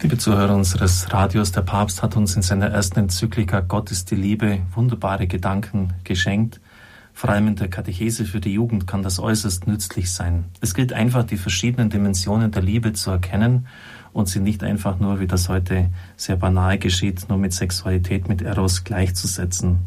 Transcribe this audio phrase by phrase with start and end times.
[0.00, 4.14] Liebe Zuhörer unseres Radios, der Papst hat uns in seiner ersten Enzyklika Gott ist die
[4.14, 6.60] Liebe wunderbare Gedanken geschenkt.
[7.12, 10.44] Vor allem in der Katechese für die Jugend kann das äußerst nützlich sein.
[10.60, 13.66] Es gilt einfach, die verschiedenen Dimensionen der Liebe zu erkennen
[14.12, 18.40] und sie nicht einfach nur, wie das heute sehr banal geschieht, nur mit Sexualität, mit
[18.40, 19.80] Eros gleichzusetzen.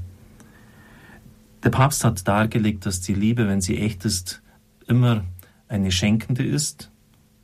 [1.63, 4.41] Der Papst hat dargelegt, dass die Liebe, wenn sie echt ist,
[4.87, 5.23] immer
[5.69, 6.91] eine schenkende ist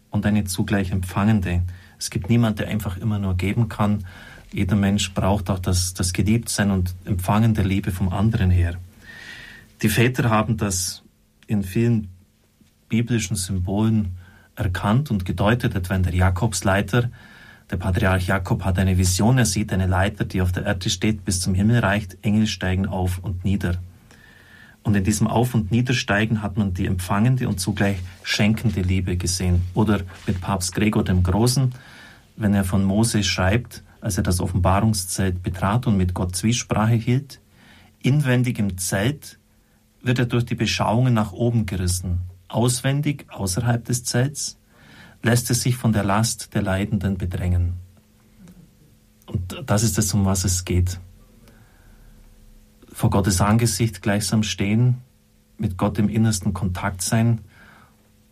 [0.09, 1.61] und eine zugleich empfangende.
[1.99, 4.05] Es gibt niemand, der einfach immer nur geben kann.
[4.51, 8.75] Jeder Mensch braucht auch das, das Geliebtsein und Empfangen der Liebe vom anderen her.
[9.81, 11.03] Die Väter haben das
[11.47, 12.09] in vielen
[12.89, 14.17] biblischen Symbolen
[14.55, 17.09] erkannt und gedeutet, etwa in der Jakobsleiter.
[17.69, 21.25] Der Patriarch Jakob hat eine Vision, er sieht eine Leiter, die auf der Erde steht,
[21.25, 23.77] bis zum Himmel reicht, Engel steigen auf und nieder.
[24.83, 29.63] Und in diesem Auf- und Niedersteigen hat man die empfangende und zugleich schenkende Liebe gesehen.
[29.73, 31.73] Oder mit Papst Gregor dem Großen,
[32.37, 37.41] wenn er von Mose schreibt, als er das Offenbarungszelt betrat und mit Gott Zwiesprache hielt,
[37.99, 39.39] inwendig im Zelt
[40.01, 44.57] wird er durch die Beschauungen nach oben gerissen, auswendig außerhalb des Zelts
[45.23, 47.73] lässt er sich von der Last der Leidenden bedrängen.
[49.25, 51.01] Und das ist es, um was es geht
[52.97, 55.03] vor Gottes Angesicht gleichsam stehen,
[55.59, 57.41] mit Gott im innersten Kontakt sein,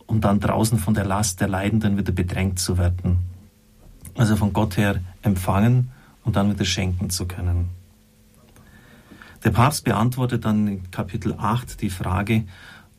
[0.06, 3.18] um dann draußen von der Last der Leidenden wieder bedrängt zu werden.
[4.16, 5.90] Also von Gott her empfangen
[6.24, 7.68] und dann wieder schenken zu können.
[9.44, 12.44] Der Papst beantwortet dann in Kapitel 8 die Frage,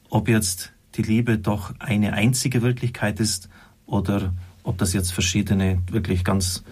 [0.09, 3.49] ob jetzt die Liebe doch eine einzige Wirklichkeit ist
[3.85, 6.63] oder ob das jetzt verschiedene, wirklich ganz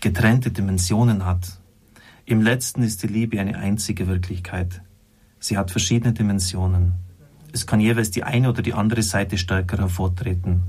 [0.00, 1.58] getrennte Dimensionen hat.
[2.24, 4.82] Im letzten ist die Liebe eine einzige Wirklichkeit.
[5.38, 6.92] Sie hat verschiedene Dimensionen.
[7.52, 10.62] Es kann jeweils die eine oder die andere Seite stärker hervortreten.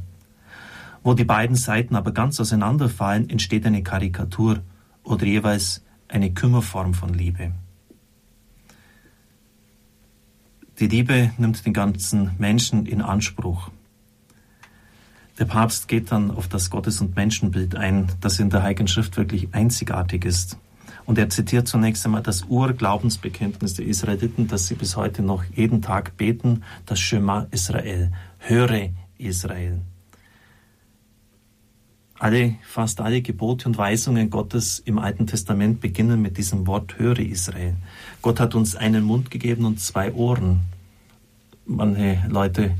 [1.03, 4.61] Wo die beiden Seiten aber ganz auseinanderfallen, entsteht eine Karikatur
[5.03, 7.51] oder jeweils eine Kümmerform von Liebe.
[10.79, 13.69] Die Liebe nimmt den ganzen Menschen in Anspruch.
[15.39, 19.17] Der Papst geht dann auf das Gottes- und Menschenbild ein, das in der Heiligen Schrift
[19.17, 20.57] wirklich einzigartig ist.
[21.05, 25.81] Und er zitiert zunächst einmal das Urglaubensbekenntnis der Israeliten, das sie bis heute noch jeden
[25.81, 28.11] Tag beten, das Shema Israel.
[28.37, 29.81] Höre Israel.
[32.23, 37.19] Alle, fast alle Gebote und Weisungen Gottes im Alten Testament beginnen mit diesem Wort Höre
[37.19, 37.75] Israel.
[38.21, 40.61] Gott hat uns einen Mund gegeben und zwei Ohren.
[41.65, 42.75] Manche Leute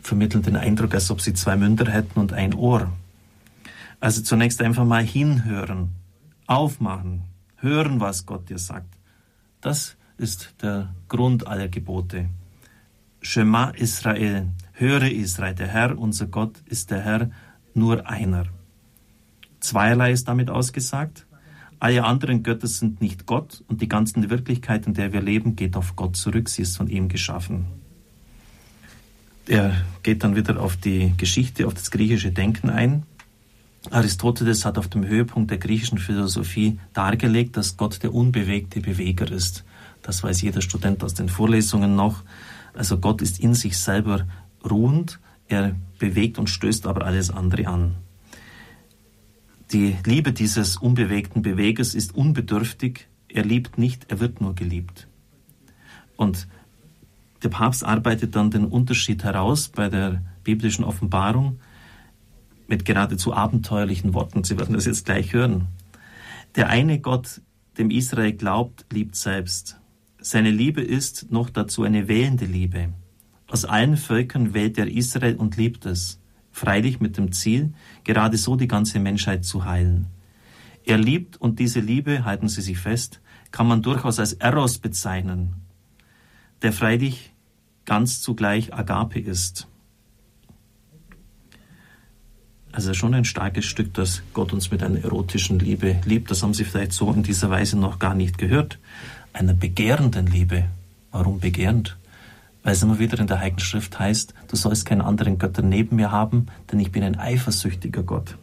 [0.00, 2.92] vermitteln den Eindruck, als ob sie zwei Münder hätten und ein Ohr.
[3.98, 5.88] Also zunächst einfach mal hinhören,
[6.46, 7.22] aufmachen,
[7.56, 8.94] hören, was Gott dir sagt.
[9.60, 12.26] Das ist der Grund aller Gebote.
[13.22, 17.32] Shema Israel, höre Israel, der Herr, unser Gott, ist der Herr,
[17.74, 18.46] nur einer.
[19.60, 21.26] Zweierlei ist damit ausgesagt.
[21.80, 25.76] Alle anderen Götter sind nicht Gott und die ganze Wirklichkeit, in der wir leben, geht
[25.76, 26.48] auf Gott zurück.
[26.48, 27.66] Sie ist von ihm geschaffen.
[29.46, 33.04] Er geht dann wieder auf die Geschichte, auf das griechische Denken ein.
[33.90, 39.64] Aristoteles hat auf dem Höhepunkt der griechischen Philosophie dargelegt, dass Gott der unbewegte Beweger ist.
[40.02, 42.24] Das weiß jeder Student aus den Vorlesungen noch.
[42.74, 44.26] Also Gott ist in sich selber
[44.68, 47.96] ruhend, er bewegt und stößt aber alles andere an.
[49.72, 55.08] Die Liebe dieses unbewegten Bewegers ist unbedürftig, er liebt nicht, er wird nur geliebt.
[56.16, 56.48] Und
[57.42, 61.60] der Papst arbeitet dann den Unterschied heraus bei der biblischen Offenbarung
[62.66, 64.42] mit geradezu abenteuerlichen Worten.
[64.42, 65.66] Sie werden das jetzt gleich hören.
[66.56, 67.42] Der eine Gott,
[67.76, 69.78] dem Israel glaubt, liebt selbst.
[70.18, 72.88] Seine Liebe ist noch dazu eine wählende Liebe.
[73.46, 76.20] Aus allen Völkern wählt er Israel und liebt es,
[76.58, 77.72] freilich mit dem Ziel,
[78.04, 80.06] gerade so die ganze Menschheit zu heilen.
[80.84, 83.20] Er liebt und diese Liebe, halten Sie sich fest,
[83.50, 85.54] kann man durchaus als Eros bezeichnen,
[86.62, 87.32] der freilich
[87.84, 89.68] ganz zugleich Agape ist.
[92.72, 96.30] Also schon ein starkes Stück, dass Gott uns mit einer erotischen Liebe liebt.
[96.30, 98.78] Das haben Sie vielleicht so in dieser Weise noch gar nicht gehört.
[99.32, 100.66] Einer begehrenden Liebe.
[101.10, 101.96] Warum begehrend?
[102.62, 105.96] Weil es immer wieder in der Heiligen Schrift heißt, du sollst keinen anderen Götter neben
[105.96, 108.36] mir haben, denn ich bin ein eifersüchtiger Gott.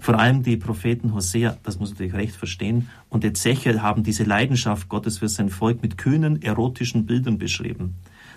[0.00, 4.88] Vor allem die Propheten Hosea, das muss natürlich recht verstehen, und Ezechiel haben diese Leidenschaft
[4.88, 7.94] Gottes für sein Volk mit kühnen, erotischen Bildern beschrieben.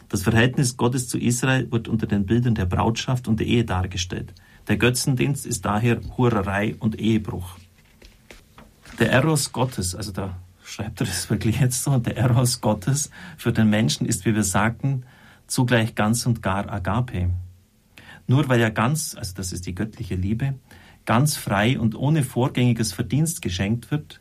[0.09, 4.33] Das Verhältnis Gottes zu Israel wird unter den Bildern der Brautschaft und der Ehe dargestellt.
[4.67, 7.57] Der Götzendienst ist daher Hurerei und Ehebruch.
[8.99, 10.37] Der Eros Gottes, also da
[10.75, 14.43] schreibt er das wirklich jetzt so, der Eros Gottes für den Menschen ist, wie wir
[14.43, 15.05] sagten,
[15.47, 17.29] zugleich ganz und gar Agape.
[18.27, 20.55] Nur weil er ganz, also das ist die göttliche Liebe,
[21.05, 24.19] ganz frei und ohne vorgängiges Verdienst geschenkt wird,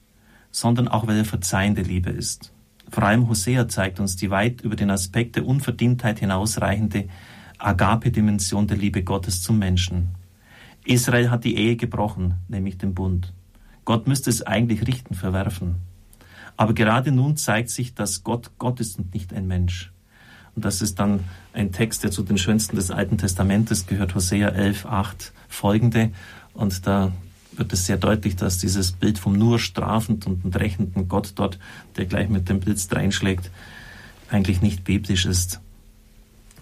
[0.52, 2.52] sondern auch weil er verzeihende Liebe ist.
[2.88, 7.08] Vor allem Hosea zeigt uns die weit über den Aspekt der Unverdientheit hinausreichende
[7.58, 10.10] Agape-Dimension der Liebe Gottes zum Menschen.
[10.84, 13.32] Israel hat die Ehe gebrochen, nämlich den Bund.
[13.84, 15.93] Gott müsste es eigentlich richten, verwerfen.
[16.56, 19.92] Aber gerade nun zeigt sich, dass Gott Gott ist und nicht ein Mensch.
[20.54, 21.20] Und das ist dann
[21.52, 26.10] ein Text, der zu den schönsten des Alten Testamentes gehört, Hosea 11, 8 folgende.
[26.52, 27.12] Und da
[27.52, 31.58] wird es sehr deutlich, dass dieses Bild vom nur strafend und rächenden Gott dort,
[31.96, 33.50] der gleich mit dem Blitz reinschlägt,
[34.30, 35.60] eigentlich nicht biblisch ist.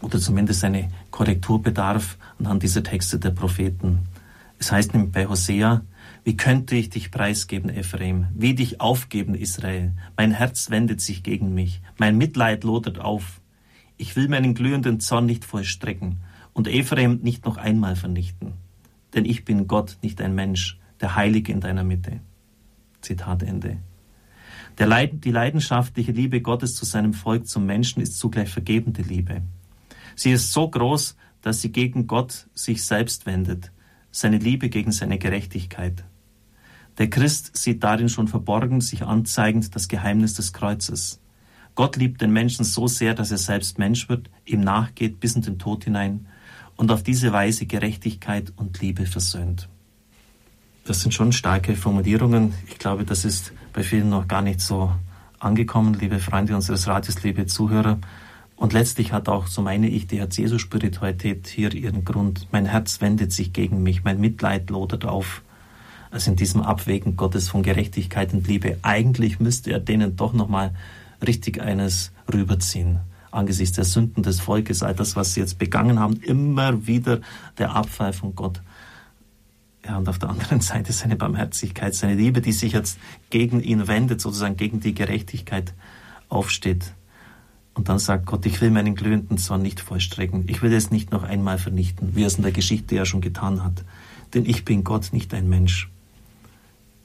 [0.00, 4.00] Oder zumindest eine Korrektur bedarf anhand dieser Texte der Propheten.
[4.58, 5.82] Es heißt nämlich bei Hosea,
[6.24, 8.26] wie könnte ich dich preisgeben, Ephraim?
[8.34, 9.92] Wie dich aufgeben, Israel?
[10.16, 11.82] Mein Herz wendet sich gegen mich.
[11.98, 13.40] Mein Mitleid lodert auf.
[13.96, 16.20] Ich will meinen glühenden Zorn nicht vollstrecken
[16.52, 18.54] und Ephraim nicht noch einmal vernichten.
[19.14, 22.20] Denn ich bin Gott, nicht ein Mensch, der Heilige in deiner Mitte.
[23.00, 23.78] Zitat Ende.
[24.78, 29.42] Leid, die leidenschaftliche Liebe Gottes zu seinem Volk, zum Menschen, ist zugleich vergebende Liebe.
[30.16, 33.70] Sie ist so groß, dass sie gegen Gott sich selbst wendet,
[34.12, 36.04] seine Liebe gegen seine Gerechtigkeit.
[36.98, 41.20] Der Christ sieht darin schon verborgen, sich anzeigend, das Geheimnis des Kreuzes.
[41.74, 45.42] Gott liebt den Menschen so sehr, dass er selbst Mensch wird, ihm nachgeht bis in
[45.42, 46.26] den Tod hinein
[46.76, 49.68] und auf diese Weise Gerechtigkeit und Liebe versöhnt.
[50.84, 52.54] Das sind schon starke Formulierungen.
[52.68, 54.92] Ich glaube, das ist bei vielen noch gar nicht so
[55.38, 57.98] angekommen, liebe Freunde unseres Rates, liebe Zuhörer.
[58.62, 62.46] Und letztlich hat auch, so meine ich, die Herz-Jesu-Spiritualität hier ihren Grund.
[62.52, 65.42] Mein Herz wendet sich gegen mich, mein Mitleid lodert auf.
[66.12, 68.78] Also in diesem Abwägen Gottes von Gerechtigkeit und Liebe.
[68.82, 70.76] Eigentlich müsste er denen doch nochmal
[71.26, 73.00] richtig eines rüberziehen.
[73.32, 77.20] Angesichts der Sünden des Volkes, all das, was sie jetzt begangen haben, immer wieder
[77.58, 78.62] der Abfall von Gott.
[79.84, 83.88] Ja, und auf der anderen Seite seine Barmherzigkeit, seine Liebe, die sich jetzt gegen ihn
[83.88, 85.74] wendet, sozusagen gegen die Gerechtigkeit
[86.28, 86.92] aufsteht.
[87.74, 90.44] Und dann sagt Gott, ich will meinen glühenden Zorn nicht vollstrecken.
[90.48, 93.20] Ich will es nicht noch einmal vernichten, wie er es in der Geschichte ja schon
[93.20, 93.84] getan hat.
[94.34, 95.88] Denn ich bin Gott, nicht ein Mensch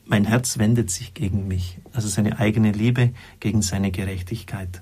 [0.07, 4.81] mein Herz wendet sich gegen mich, also seine eigene Liebe gegen seine Gerechtigkeit.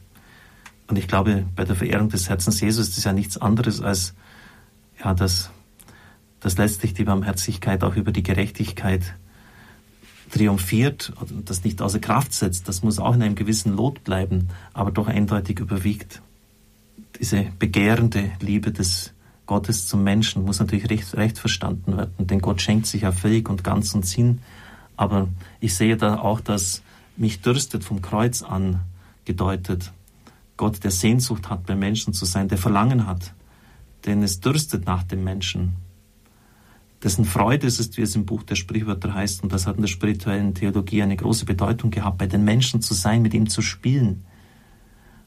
[0.88, 4.14] Und ich glaube, bei der Verehrung des Herzens Jesus ist es ja nichts anderes als,
[5.04, 5.50] ja, dass,
[6.40, 9.16] dass letztlich die Barmherzigkeit auch über die Gerechtigkeit
[10.32, 12.68] triumphiert und das nicht außer Kraft setzt.
[12.68, 16.22] Das muss auch in einem gewissen Lot bleiben, aber doch eindeutig überwiegt.
[17.20, 19.14] Diese begehrende Liebe des
[19.46, 23.48] Gottes zum Menschen muss natürlich recht, recht verstanden werden, denn Gott schenkt sich ja völlig
[23.48, 24.40] und ganz und Sinn
[24.98, 25.28] aber
[25.60, 26.82] ich sehe da auch, dass
[27.18, 28.82] mich dürstet vom Kreuz an
[29.26, 29.92] gedeutet.
[30.58, 33.34] Gott, der Sehnsucht hat, bei Menschen zu sein, der Verlangen hat,
[34.06, 35.76] denn es dürstet nach dem Menschen.
[37.06, 39.84] Dessen Freude ist es, wie es im Buch der Sprichwörter heißt, und das hat in
[39.84, 43.62] der spirituellen Theologie eine große Bedeutung gehabt, bei den Menschen zu sein, mit ihm zu
[43.62, 44.26] spielen.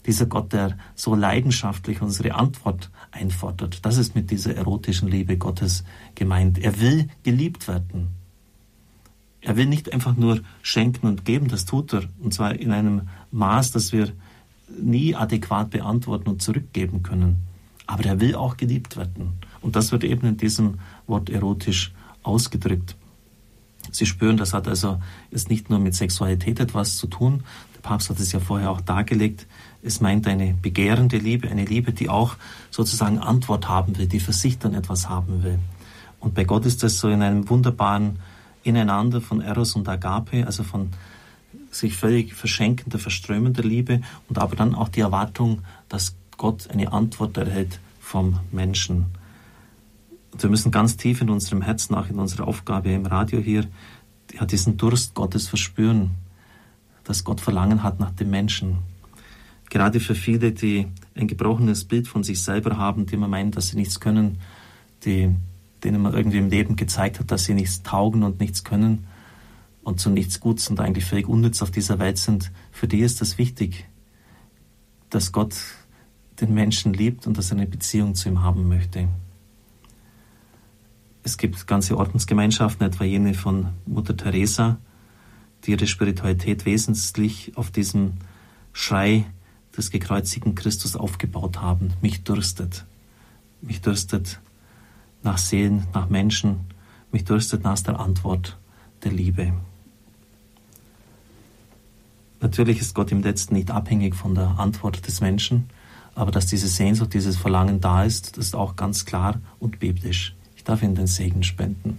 [0.04, 5.84] Dieser Gott, der so leidenschaftlich unsere Antwort einfordert, das ist mit dieser erotischen Liebe Gottes
[6.16, 6.58] gemeint.
[6.58, 8.08] Er will geliebt werden.
[9.40, 12.02] Er will nicht einfach nur schenken und geben, das tut er.
[12.18, 14.10] Und zwar in einem Maß, das wir
[14.82, 17.36] nie adäquat beantworten und zurückgeben können.
[17.86, 19.34] Aber er will auch geliebt werden.
[19.60, 22.96] Und das wird eben in diesem Wort erotisch ausgedrückt.
[23.90, 25.00] Sie spüren, das hat also
[25.30, 27.42] jetzt nicht nur mit Sexualität etwas zu tun.
[27.74, 29.46] Der Papst hat es ja vorher auch dargelegt.
[29.82, 32.36] Es meint eine begehrende Liebe, eine Liebe, die auch
[32.70, 35.58] sozusagen Antwort haben will, die für sich dann etwas haben will.
[36.20, 38.18] Und bei Gott ist das so in einem wunderbaren
[38.62, 40.90] ineinander von Eros und Agape, also von
[41.70, 47.36] sich völlig verschenkender, verströmender Liebe und aber dann auch die Erwartung, dass Gott eine Antwort
[47.36, 49.06] erhält vom Menschen.
[50.38, 53.66] Und wir müssen ganz tief in unserem Herzen, auch in unserer Aufgabe im Radio hier,
[54.32, 56.12] ja, diesen Durst Gottes verspüren,
[57.02, 58.78] dass Gott Verlangen hat nach dem Menschen.
[59.68, 63.66] Gerade für viele, die ein gebrochenes Bild von sich selber haben, die immer meinen, dass
[63.66, 64.38] sie nichts können,
[65.04, 65.34] die
[65.82, 69.08] denen man irgendwie im Leben gezeigt hat, dass sie nichts taugen und nichts können
[69.82, 73.20] und zu nichts gut sind, eigentlich völlig unnütz auf dieser Welt sind, für die ist
[73.20, 73.88] das wichtig,
[75.10, 75.56] dass Gott
[76.40, 79.08] den Menschen liebt und dass er eine Beziehung zu ihm haben möchte.
[81.28, 84.78] Es gibt ganze Ordensgemeinschaften, etwa jene von Mutter Teresa,
[85.62, 88.14] die ihre Spiritualität wesentlich auf diesem
[88.72, 89.26] Schrei
[89.76, 91.92] des gekreuzigten Christus aufgebaut haben.
[92.00, 92.86] Mich dürstet.
[93.60, 94.40] Mich dürstet
[95.22, 96.60] nach Seelen, nach Menschen.
[97.12, 98.56] Mich dürstet nach der Antwort
[99.04, 99.52] der Liebe.
[102.40, 105.68] Natürlich ist Gott im Letzten nicht abhängig von der Antwort des Menschen,
[106.14, 110.34] Aber dass diese Sehnsucht, dieses Verlangen da ist, das ist auch ganz klar und biblisch.
[110.68, 111.96] Darf Ihnen den Segen spenden.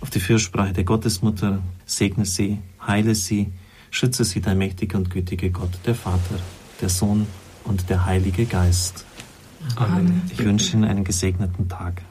[0.00, 3.52] Auf die Fürsprache der Gottesmutter segne sie, heile sie,
[3.92, 6.40] schütze sie der mächtige und gütige Gott, der Vater,
[6.80, 7.28] der Sohn
[7.62, 9.04] und der Heilige Geist.
[9.76, 10.20] Amen.
[10.32, 12.02] Ich wünsche Ihnen einen gesegneten Tag.